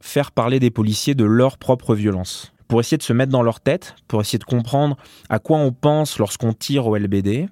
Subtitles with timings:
[0.00, 2.52] Faire parler des policiers de leur propre violence.
[2.68, 4.96] Pour essayer de se mettre dans leur tête, pour essayer de comprendre
[5.28, 7.48] à quoi on pense lorsqu'on tire au LBD,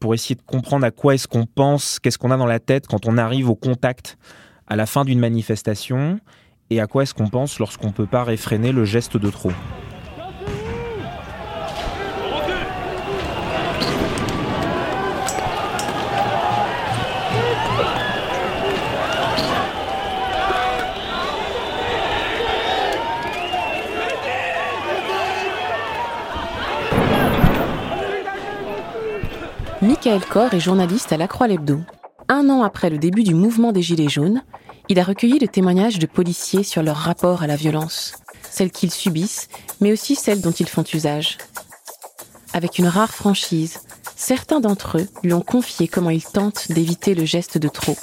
[0.00, 2.86] pour essayer de comprendre à quoi est-ce qu'on pense, qu'est-ce qu'on a dans la tête
[2.86, 4.18] quand on arrive au contact
[4.66, 6.20] à la fin d'une manifestation,
[6.70, 9.52] et à quoi est-ce qu'on pense lorsqu'on ne peut pas réfréner le geste de trop.
[30.08, 31.80] Michael Corr est journaliste à La Croix-Lebdo.
[32.30, 34.42] Un an après le début du mouvement des Gilets jaunes,
[34.88, 38.14] il a recueilli le témoignage de policiers sur leur rapport à la violence,
[38.50, 39.50] celle qu'ils subissent,
[39.82, 41.36] mais aussi celle dont ils font usage.
[42.54, 43.80] Avec une rare franchise,
[44.16, 47.98] certains d'entre eux lui ont confié comment ils tentent d'éviter le geste de trop.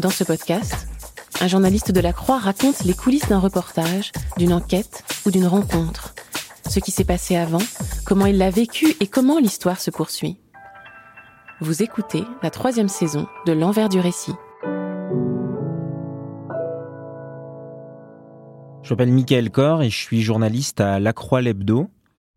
[0.00, 0.88] Dans ce podcast,
[1.40, 6.12] un journaliste de la Croix raconte les coulisses d'un reportage, d'une enquête ou d'une rencontre,
[6.68, 7.62] ce qui s'est passé avant,
[8.06, 10.38] comment il l'a vécu et comment l'histoire se poursuit.
[11.60, 14.34] Vous écoutez la troisième saison de L'envers du récit.
[18.82, 21.88] Je m'appelle Michael Corr et je suis journaliste à La Croix Lebdo.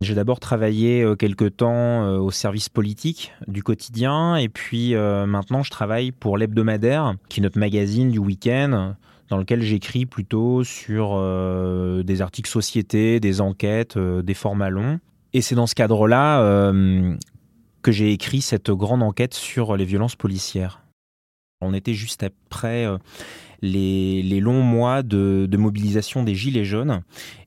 [0.01, 5.27] J'ai d'abord travaillé euh, quelque temps euh, au service politique du quotidien et puis euh,
[5.27, 8.95] maintenant je travaille pour l'hebdomadaire, qui est notre magazine du week-end,
[9.27, 11.21] dans lequel j'écris plutôt sur
[12.03, 14.99] des articles société, des enquêtes, des formats longs.
[15.33, 16.71] Et c'est dans ce cadre-là
[17.81, 20.83] que j'ai écrit cette grande enquête sur les violences policières.
[21.61, 22.87] On était juste après
[23.61, 27.01] les, longs mois de, mobilisation des Gilets jaunes.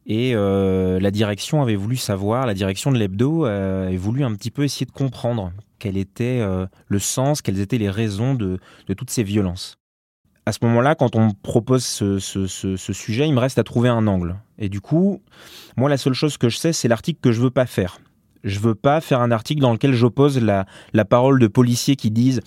[0.06, 4.34] Et euh, la direction avait voulu savoir, la direction de l'hebdo euh, avait voulu un
[4.34, 8.58] petit peu essayer de comprendre quel était euh, le sens, quelles étaient les raisons de,
[8.96, 9.78] toutes ces violences.
[10.44, 12.18] À ce moment-là, quand on me propose ce,
[12.76, 14.36] sujet, il me reste à trouver un angle.
[14.58, 15.22] Et du coup,
[15.76, 18.00] moi, la seule chose que je sais, c'est l'article que je veux pas faire.
[18.42, 22.10] Je veux pas faire un article dans lequel j'oppose la, la parole de policiers qui
[22.10, 22.40] disent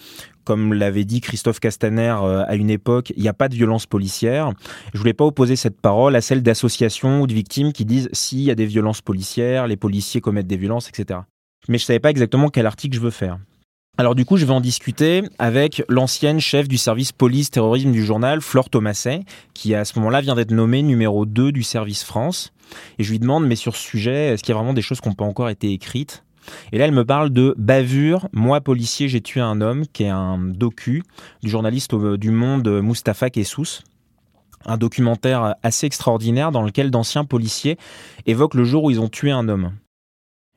[0.46, 3.88] comme l'avait dit Christophe Castaner euh, à une époque, il n'y a pas de violence
[3.88, 4.52] policière.
[4.94, 8.42] Je voulais pas opposer cette parole à celle d'associations ou de victimes qui disent s'il
[8.42, 11.22] y a des violences policières, les policiers commettent des violences, etc.
[11.68, 13.40] Mais je savais pas exactement quel article je veux faire.
[13.98, 18.42] Alors du coup, je vais en discuter avec l'ancienne chef du service police-terrorisme du journal,
[18.42, 19.22] Flore Thomaset,
[19.54, 22.52] qui à ce moment-là vient d'être nommée numéro 2 du service France.
[23.00, 25.00] Et je lui demande, mais sur ce sujet, est-ce qu'il y a vraiment des choses
[25.00, 26.26] qui n'ont pas encore été écrites?
[26.74, 30.10] Et là, elle me parle de Bavure, moi policier, j'ai tué un homme, qui est
[30.10, 31.02] un docu
[31.42, 33.82] du journaliste du Monde Mustapha Kessous
[34.68, 37.78] un documentaire assez extraordinaire dans lequel d'anciens policiers
[38.26, 39.74] évoquent le jour où ils ont tué un homme.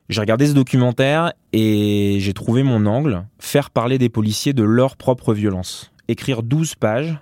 [0.09, 4.97] J'ai regardé ce documentaire et j'ai trouvé mon angle, faire parler des policiers de leur
[4.97, 5.91] propre violence.
[6.07, 7.19] Écrire 12 pages,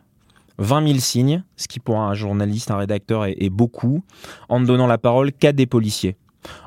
[0.58, 4.03] 20 000 signes, ce qui pour un journaliste, un rédacteur est, beaucoup,
[4.48, 6.16] en ne donnant la parole qu'à des policiers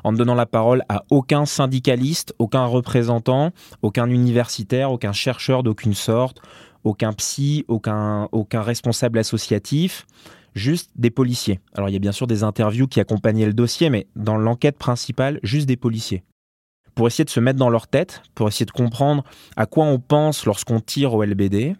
[0.03, 3.49] en ne donnant la parole à aucun syndicaliste, aucun représentant,
[3.81, 6.39] aucun universitaire, aucun chercheur d'aucune sorte,
[6.83, 10.05] aucun psy, aucun responsable associatif,
[10.53, 11.59] juste des policiers.
[11.73, 14.77] Alors il y a bien sûr des interviews qui accompagnaient le dossier, mais dans l'enquête
[14.77, 16.23] principale, juste des policiers.
[16.95, 19.23] Pour essayer de se mettre dans leur tête, pour essayer de comprendre
[19.55, 21.75] à quoi on pense lorsqu'on tire au LBD,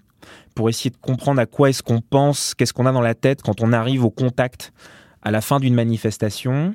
[0.56, 3.42] pour essayer de comprendre à quoi est-ce qu'on pense, qu'est-ce qu'on a dans la tête
[3.42, 4.74] quand on arrive au contact
[5.22, 6.74] à la fin d'une manifestation,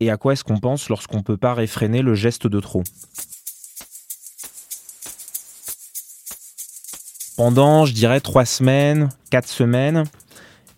[0.00, 2.82] et à quoi est-ce qu'on pense lorsqu'on ne peut pas réfréner le geste de trop
[7.36, 10.04] Pendant, je dirais, trois semaines, quatre semaines,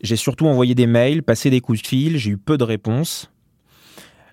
[0.00, 3.30] j'ai surtout envoyé des mails, passé des coups de fil, j'ai eu peu de réponses.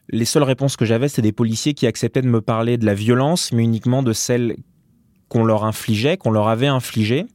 [0.09, 2.93] Les seules réponses que j'avais, c'était des policiers qui acceptaient de me parler de la
[2.93, 4.57] violence, mais uniquement de celle
[5.29, 7.25] qu'on leur infligeait, qu'on leur avait infligée.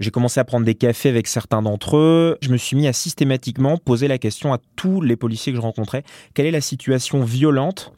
[0.00, 2.38] J'ai commencé à prendre des cafés avec certains d'entre eux.
[2.40, 5.62] Je me suis mis à systématiquement poser la question à tous les policiers que je
[5.62, 6.04] rencontrais.
[6.34, 7.92] Quelle est la situation violente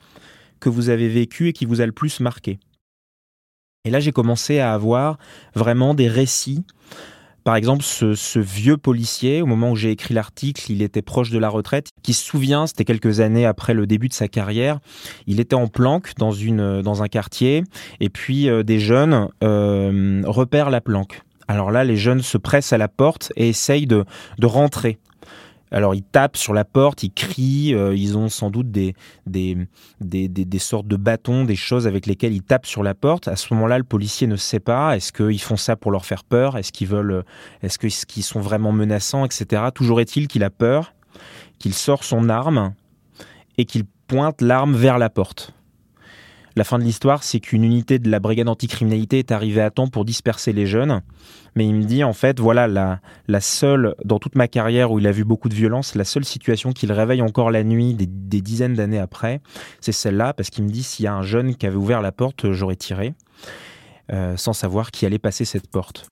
[0.58, 2.58] que vous avez vécue et qui vous a le plus marqué?
[3.84, 5.18] Et là, j'ai commencé à avoir
[5.54, 6.64] vraiment des récits.
[7.44, 11.38] Par exemple, ce, vieux policier, au moment où j'ai écrit l'article, il était proche de
[11.38, 14.78] la retraite, qui se souvient, c'était quelques années après le début de sa carrière,
[15.26, 17.64] il était en planque dans, une, un quartier,
[18.00, 22.72] et puis euh, des jeunes euh, repèrent la planque Alors là, les jeunes se pressent
[22.72, 24.04] à la porte et essayent de
[24.42, 24.98] rentrer.
[25.72, 28.94] Alors ils tapent sur la porte, ils crient, euh, ils ont sans doute des
[29.26, 29.56] des,
[30.00, 33.26] des, sortes de bâtons, des choses avec lesquelles ils tapent sur la porte.
[33.28, 34.96] À ce moment-là, le policier ne sait pas.
[34.96, 36.58] Est-ce qu'ils font ça pour leur faire peur?
[36.58, 37.24] Est-ce qu'ils veulent
[37.62, 39.62] Est-ce qu'ils sont vraiment menaçants, etc.
[39.74, 40.94] Toujours est-il qu'il a peur,
[41.58, 42.74] qu'il sort son arme
[43.58, 45.54] et qu'il pointe l'arme vers la porte.
[46.54, 49.88] La fin de l'histoire, c'est qu'une unité de la brigade anticriminalité est arrivée à temps
[49.88, 51.00] pour disperser les jeunes.
[51.56, 54.98] Mais il me dit, en fait, voilà, la, la seule, dans toute ma carrière où
[54.98, 58.06] il a vu beaucoup de violence, la seule situation qu'il réveille encore la nuit des,
[58.42, 59.40] dizaines d'années après,
[59.80, 62.12] c'est celle-là, parce qu'il me dit, s'il y a un jeune qui avait ouvert la
[62.12, 63.14] porte, j'aurais tiré,
[64.12, 66.06] euh, sans savoir qui allait passer cette porte.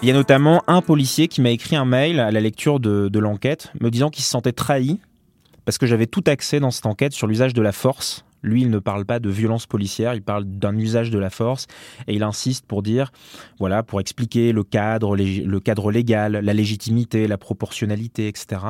[0.00, 3.08] Il y a notamment un policier qui m'a écrit un mail à la lecture de,
[3.08, 5.00] de l'enquête, me disant qu'il se sentait trahi
[5.68, 8.24] parce que j'avais tout axé dans cette enquête sur l'usage de la force.
[8.40, 11.66] Lui, il ne parle pas de violence policière, il parle d'un usage de la force
[12.06, 13.12] et il insiste pour dire,
[13.58, 18.62] voilà, pour expliquer le cadre, le cadre légal, la légitimité, la proportionnalité, etc.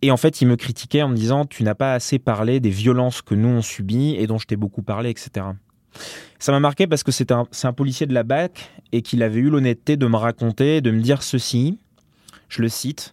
[0.00, 2.70] Et en fait, il me critiquait en me disant, tu n'as pas assez parlé des
[2.70, 5.48] violences que nous on subit et dont je t'ai beaucoup parlé, etc.
[6.38, 9.40] Ça m'a marqué parce que c'est un, un policier de la BAC et qu'il avait
[9.40, 11.78] eu l'honnêteté de me raconter, de me dire ceci,
[12.48, 13.12] je le cite,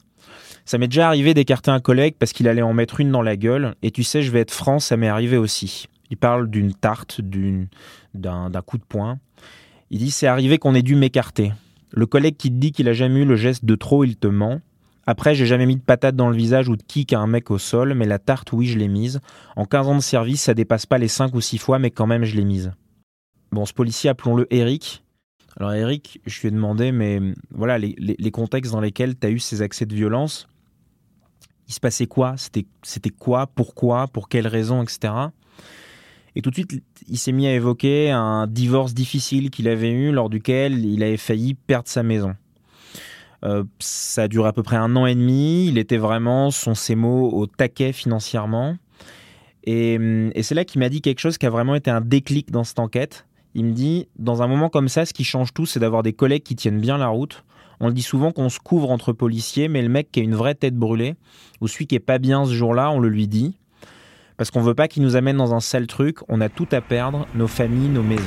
[0.66, 3.38] ça m'est déjà arrivé d'écarter un collègue parce qu'il allait en mettre une dans la
[3.38, 5.88] gueule, et tu sais, je vais être franc, ça m'est arrivé aussi.
[6.10, 9.20] Il parle d'une tarte, d'un coup de poing.
[9.92, 11.52] Il dit c'est arrivé qu'on ait dû m'écarter.
[11.92, 14.28] Le collègue qui te dit qu'il a jamais eu le geste de trop, il te
[14.28, 14.60] ment.
[15.08, 17.52] Après, j'ai jamais mis de patate dans le visage ou de kick à un mec
[17.52, 19.20] au sol, mais la tarte, oui, je l'ai mise.
[19.56, 22.08] En 15 ans de service, ça dépasse pas les 5 ou 6 fois, mais quand
[22.08, 22.72] même, je l'ai mise.
[23.52, 25.04] Bon, ce policier, appelons-le Eric.
[25.58, 27.22] Alors, Eric, je lui ai demandé, mais
[27.52, 30.48] voilà, les, les contextes dans lesquels tu as eu ces accès de violence,
[31.68, 35.12] il se passait quoi C'était quoi Pourquoi Pour quelles raisons Etc.
[36.36, 40.12] Et tout de suite, il s'est mis à évoquer un divorce difficile qu'il avait eu,
[40.12, 42.36] lors duquel il avait failli perdre sa maison.
[43.44, 45.68] Euh, ça a duré à peu près un an et demi.
[45.68, 48.76] Il était vraiment, son ces mots, au taquet financièrement.
[49.64, 49.94] Et,
[50.34, 52.64] et c'est là qu'il m'a dit quelque chose qui a vraiment été un déclic dans
[52.64, 53.26] cette enquête.
[53.56, 56.12] Il me dit, dans un moment comme ça, ce qui change tout, c'est d'avoir des
[56.12, 57.45] collègues qui tiennent bien la route,
[57.80, 60.36] on le dit souvent qu'on se couvre entre policiers, mais le mec qui a une
[60.36, 61.16] vraie tête brûlée,
[61.62, 63.58] ou celui qui est pas bien ce jour-là, on le lui dit.
[64.38, 66.82] Parce qu'on veut pas qu'il nous amène dans un sale truc, on a tout à
[66.82, 68.24] perdre, nos familles, nos maisons.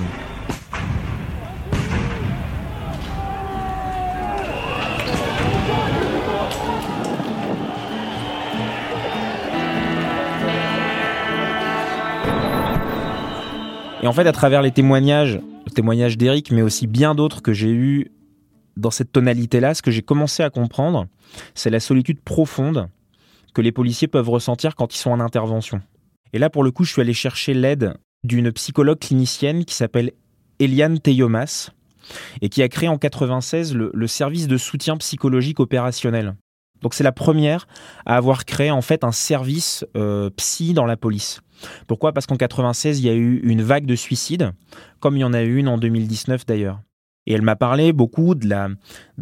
[14.02, 17.52] Et en fait, à travers les témoignages, le témoignage d'Eric, mais aussi bien d'autres que
[17.52, 18.12] j'ai eus
[18.78, 21.06] dans cette tonalité-là, ce que j'ai commencé à comprendre,
[21.54, 22.88] c'est la solitude profonde
[23.52, 25.82] que les policiers peuvent ressentir quand ils sont en intervention.
[26.32, 30.12] Et là, pour le coup, je suis allé chercher l'aide d'une psychologue clinicienne qui s'appelle
[30.60, 31.70] Eliane Teyomas
[32.40, 36.36] et qui a créé en 96 le, service de soutien psychologique opérationnel.
[36.80, 37.66] Donc c'est la première
[38.06, 41.40] à avoir créé en fait un service euh, psy dans la police.
[41.88, 42.12] Pourquoi?
[42.12, 44.52] Parce qu'en 96 il y a eu une vague de suicides,
[45.00, 46.80] comme il y en a eu une en 2019 d'ailleurs.
[47.28, 48.70] Et elle m'a parlé beaucoup de la,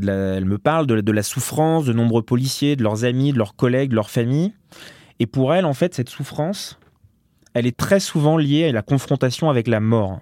[0.00, 3.90] elle me parle de, la souffrance de nombreux policiers, de leurs amis, de leurs collègues,
[3.90, 4.52] de leurs familles.
[5.18, 6.78] Et pour elle, en fait, cette souffrance,
[7.52, 10.20] elle est très souvent liée à la confrontation avec la mort.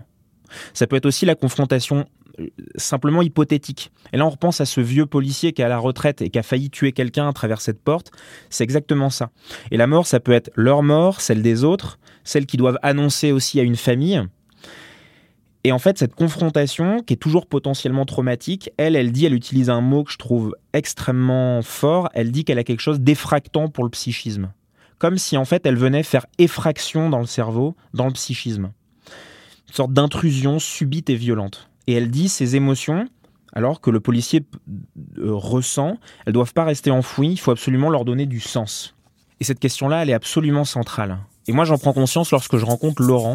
[0.73, 2.07] Ça peut être aussi la confrontation
[2.41, 2.47] euh,
[2.77, 3.93] simplement hypothétique.
[4.15, 6.39] Et là, on repense à ce vieux policier qui est à la retraite et qui
[6.39, 8.13] a failli tuer quelqu'un à travers cette porte.
[8.49, 9.29] C'est exactement ça.
[9.71, 13.31] Et la mort, ça peut être leur mort, celle des autres, celle qui doivent annoncer
[13.31, 14.23] aussi à une famille.
[15.67, 19.71] Et en fait, cette confrontation, qui est toujours potentiellement traumatique, elle, elle dit, elle utilise
[19.71, 23.83] un mot que je trouve extrêmement fort, elle dit qu'elle a quelque chose d'effractant pour
[23.83, 24.53] le psychisme.
[24.99, 28.73] Comme si en fait elle venait faire effraction dans le cerveau, dans le psychisme.
[29.69, 31.71] Une sorte d'intrusion subite et violente.
[31.87, 33.09] Et elle dit ces émotions,
[33.55, 34.45] alors que le policier
[35.19, 38.95] euh, ressent, elles doivent pas rester enfouies, il faut absolument leur donner du sens.
[39.41, 41.19] Et cette question-là, elle est absolument centrale.
[41.49, 43.35] Et moi, j'en prends conscience lorsque je rencontre Laurent,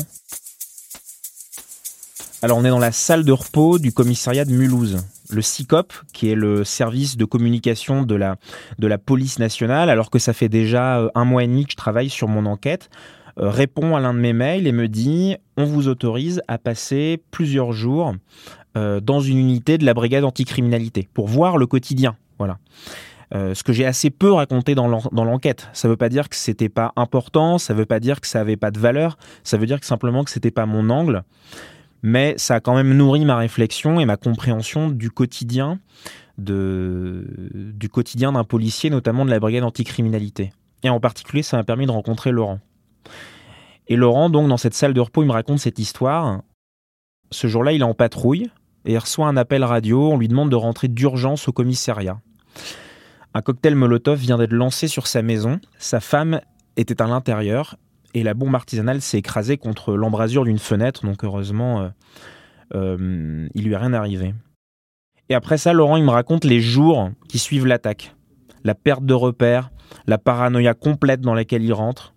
[2.41, 5.05] alors on est dans la salle de repos du commissariat de Mulhouse.
[5.29, 8.38] Le CICOP, qui est le service de communication de la,
[8.79, 11.72] de la police nationale, alors que ça fait déjà euh, un mois et demi que
[11.72, 12.89] je travaille sur mon enquête,
[13.39, 17.22] euh, répond à l'un de mes mails et me dit on vous autorise à passer
[17.29, 18.15] plusieurs jours
[18.77, 22.15] euh, dans une unité de la brigade anticriminalité pour voir le quotidien.
[22.38, 22.58] Voilà.
[23.34, 25.67] ce que j'ai assez peu raconté dans l'enquête.
[25.74, 28.27] Ça ne veut pas dire que c'était pas important, ça ne veut pas dire que
[28.27, 31.24] ça avait pas de valeur, ça veut dire simplement que c'était pas mon angle
[32.01, 35.79] mais ça a quand même nourri ma réflexion et ma compréhension du quotidien
[36.39, 40.51] du quotidien d'un policier, notamment de la brigade anticriminalité.
[40.84, 42.60] Et en particulier, ça m'a permis de rencontrer Laurent.
[43.88, 46.41] Et Laurent, donc, dans cette salle de repos, il me raconte cette histoire.
[47.32, 48.50] ce jour-là, il est en patrouille
[48.86, 50.12] et il reçoit un appel radio.
[50.12, 52.22] On lui demande de rentrer d'urgence au commissariat.
[53.34, 55.60] Un cocktail Molotov vient d'être lancé sur sa maison.
[55.77, 56.39] Sa femme
[56.77, 57.75] était à l'intérieur
[58.13, 61.06] et la bombe artisanale s'est écrasée contre l'embrasure d'une fenêtre.
[61.06, 61.89] Donc heureusement, euh,
[62.75, 64.34] euh, il lui est rien arrivé.
[65.30, 68.16] Et après ça, Laurent, il me raconte les jours qui suivent l'attaque.
[68.63, 69.70] La perte de repères,
[70.08, 72.13] la paranoïa complète dans laquelle il rentre.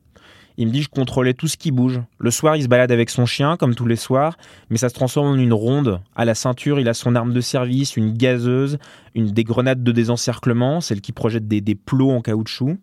[0.58, 2.00] Il me dit je contrôlais tout ce qui bouge.
[2.18, 4.36] Le soir, il se balade avec son chien, comme tous les soirs,
[4.70, 6.00] mais ça se transforme en une ronde.
[6.14, 8.78] À la ceinture, il a son arme de service, une gazeuse,
[9.14, 12.78] une des grenades de désencerclement, celle qui projette des, des plots en caoutchouc.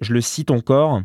[0.00, 1.02] Je le cite encore.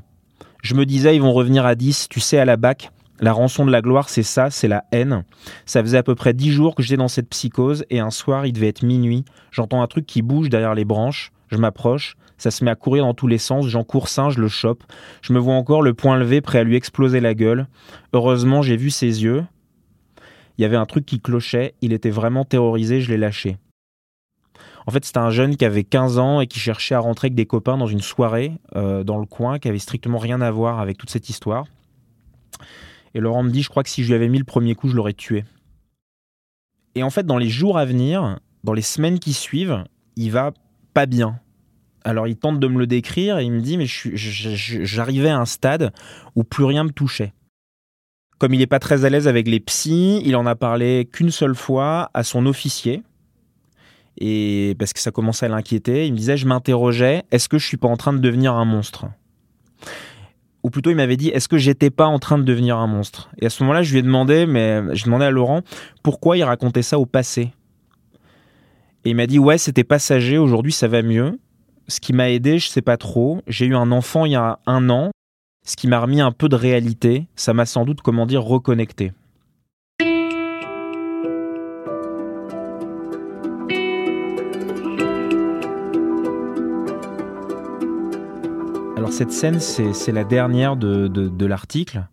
[0.62, 2.92] Je me disais, ils vont revenir à 10, tu sais, à la bac.
[3.22, 5.24] La rançon de la gloire, c'est ça, c'est la haine.
[5.66, 8.46] Ça faisait à peu près dix jours que j'étais dans cette psychose, et un soir,
[8.46, 9.26] il devait être minuit.
[9.52, 11.32] J'entends un truc qui bouge derrière les branches.
[11.50, 14.42] Je m'approche, ça se met à courir dans tous les sens, j'en cours singe, je
[14.42, 14.84] le chope.
[15.22, 17.68] Je me vois encore le poing levé, prêt à lui exploser la gueule.
[18.14, 19.44] Heureusement, j'ai vu ses yeux.
[20.58, 23.58] Il y avait un truc qui clochait, il était vraiment terrorisé, je l'ai lâché.
[24.88, 27.36] En fait, c'était un jeune qui avait 15 ans et qui cherchait à rentrer avec
[27.36, 30.80] des copains dans une soirée euh, dans le coin qui avait strictement rien à voir
[30.80, 31.66] avec toute cette histoire.
[33.14, 34.88] Et Laurent me dit, je crois que si je lui avais mis le premier coup,
[34.88, 35.44] je l'aurais tué.
[36.96, 39.84] Et en fait, dans les jours à venir, dans les semaines qui suivent,
[40.16, 40.52] il va
[40.94, 41.40] pas bien.
[42.04, 45.46] Alors il tente de me le décrire et il me dit, mais j'arrivais à un
[45.46, 45.94] stade
[46.36, 47.34] où plus rien me touchait.
[48.38, 51.30] Comme il n'est pas très à l'aise avec les psys, il en a parlé qu'une
[51.30, 53.04] seule fois à son officier.
[54.20, 57.66] Et parce que ça commençait à l'inquiéter, il me disait, je m'interrogeais, est-ce que je
[57.66, 59.08] suis pas en train de devenir un monstre?
[60.64, 63.30] Ou plutôt il m'avait dit est-ce que j'étais pas en train de devenir un monstre?
[63.40, 65.62] Et à ce moment-là, je lui ai demandé, mais je demandais à Laurent
[66.04, 67.54] pourquoi il racontait ça au passé?
[69.06, 71.40] Et il m'a dit ouais, c'était passager, aujourd'hui ça va mieux.
[71.88, 73.42] Ce qui m'a aidé, je sais pas trop.
[73.48, 75.12] J'ai eu un enfant il y a un an,
[75.66, 77.28] ce qui m'a remis un peu de réalité.
[77.36, 79.14] Ça m'a sans doute, comment dire, reconnecté.
[89.12, 92.06] Cette scène, c'est la dernière de, l'article.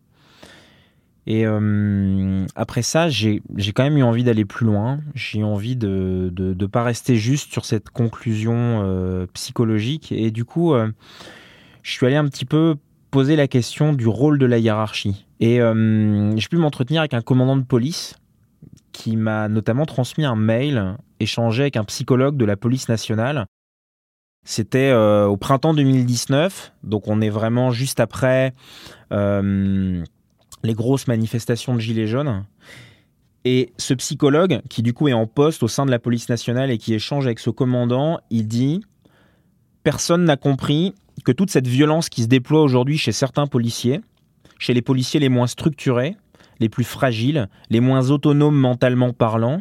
[1.27, 3.43] Et euh, après ça, j'ai
[3.75, 4.99] quand même eu envie d'aller plus loin.
[5.15, 10.13] J'ai envie de ne pas rester juste sur cette conclusion euh, psychologique.
[10.13, 10.91] Et du coup, euh,
[11.83, 12.77] je suis allé un petit peu
[13.11, 15.27] poser la question du rôle de la hiérarchie.
[15.41, 18.17] Et j'ai pu m'entretenir avec un commandant de police
[18.93, 23.47] qui m'a notamment transmis un mail échangé avec un psychologue de la police nationale
[24.47, 28.55] c'était euh, au printemps 2019, donc on est vraiment juste après
[29.13, 30.05] euh,
[30.63, 32.45] les grosses manifestations de Gilets jaunes.
[33.45, 36.71] Et ce psychologue, qui du coup est en poste au sein de la police nationale
[36.71, 38.83] et qui échange avec ce commandant, il dit
[39.83, 44.01] Personne n'a compris que toute cette violence qui se déploie aujourd'hui chez certains policiers,
[44.61, 46.17] chez les policiers les moins structurés,
[46.61, 49.61] les plus fragiles, les moins autonomes mentalement parlant,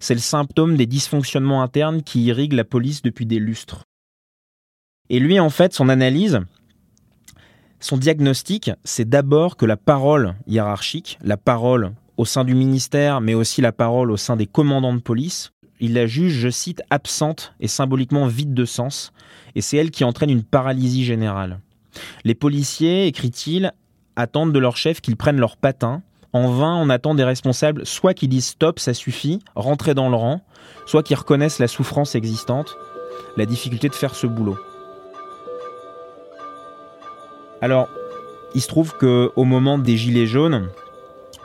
[0.00, 3.84] c'est le symptôme des dysfonctionnements internes qui irriguent la police depuis des lustres.
[5.10, 6.40] Et lui, en fait, son analyse,
[7.80, 13.34] son diagnostic, c'est d'abord que la parole hiérarchique, la parole au sein du ministère, mais
[13.34, 17.52] aussi la parole au sein des commandants de police, il la juge, je cite, absente
[17.60, 19.12] et symboliquement vide de sens,
[19.54, 21.60] et c'est elle qui entraîne une paralysie générale.
[22.24, 23.72] Les policiers, écrit-il,
[24.16, 26.02] attendent de leur chef qu'ils prennent leur patin.
[26.32, 30.16] En vain, on attend des responsables soit qui disent stop, ça suffit, rentrez dans le
[30.16, 30.40] rang,
[30.86, 32.76] soit qui reconnaissent la souffrance existante,
[33.36, 34.58] la difficulté de faire ce boulot.
[37.64, 37.88] Alors,
[38.54, 40.68] il se trouve qu'au moment des Gilets jaunes,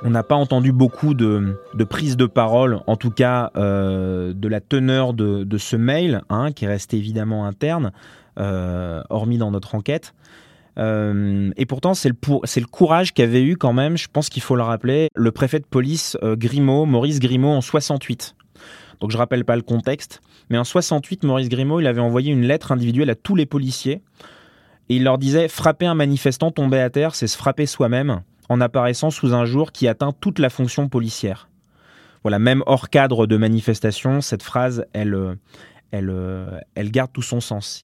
[0.03, 1.55] on n'a pas entendu beaucoup de,
[1.89, 6.65] prises de parole, en tout cas euh, de la teneur de, ce mail, hein, qui
[6.65, 7.93] est resté évidemment interne,
[8.37, 10.13] euh, hormis dans notre enquête.
[10.77, 14.63] Euh, et pourtant, c'est le, courage qu'avait eu quand même, je pense qu'il faut le
[14.63, 18.35] rappeler, le préfet de police Grimaud, Maurice Grimaud, en 68.
[18.99, 22.41] Donc je rappelle pas le contexte, mais en 68, Maurice Grimaud, il avait envoyé une
[22.41, 24.01] lettre individuelle à tous les policiers
[24.89, 28.59] et il leur disait frapper un manifestant tombé à terre, c'est se frapper soi-même en
[28.59, 31.49] apparaissant sous un jour qui atteint toute la fonction policière.
[32.23, 35.35] Voilà, même hors cadre de manifestation, cette phrase, elle, euh,
[35.91, 37.83] elle, euh, elle garde tout son sens.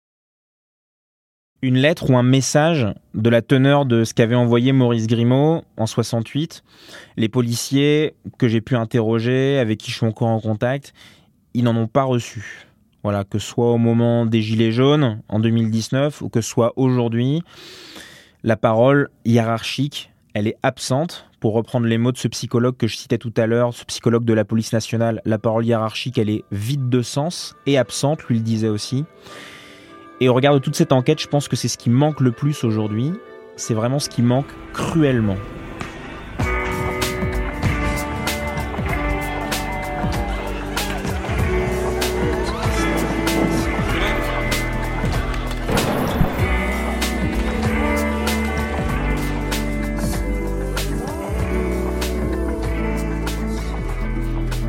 [1.62, 5.86] Une lettre ou un message de la teneur de ce qu'avait envoyé Maurice Grimaud en
[5.86, 6.64] 68.
[7.16, 10.94] Les policiers que j'ai pu interroger, avec qui je suis encore en contact,
[11.54, 12.68] ils n'en ont pas reçu.
[13.06, 16.74] Voilà, que ce soit au moment des Gilets jaunes en 2019 ou que ce soit
[16.76, 17.44] aujourd'hui,
[18.42, 21.30] la parole hiérarchique, elle est absente.
[21.40, 24.26] Pour reprendre les mots de ce psychologue que je citais tout à l'heure, ce psychologue
[24.26, 28.38] de la police nationale, la parole hiérarchique, elle est vide de sens et absente, lui
[28.38, 29.06] le disait aussi.
[30.20, 32.32] Et au regard de toute cette enquête, je pense que c'est ce qui manque le
[32.32, 33.12] plus aujourd'hui.
[33.56, 35.38] C'est vraiment ce qui manque cruellement.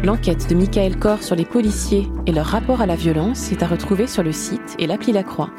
[0.07, 3.67] L'enquête de Michael Corr sur les policiers et leur rapport à la violence est à
[3.67, 5.51] retrouver sur le site et l'appli La Croix.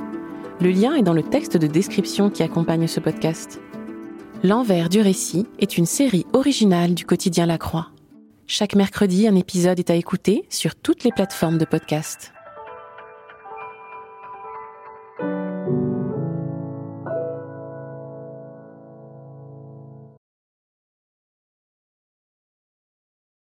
[0.61, 3.59] Le lien est dans le texte de description qui accompagne ce podcast.
[4.45, 7.89] L'envers du récit est une série originale du quotidien La Croix.
[8.45, 12.31] Chaque mercredi, un épisode est à écouter sur toutes les plateformes de podcast.